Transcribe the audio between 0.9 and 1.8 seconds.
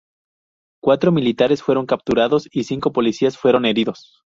militantes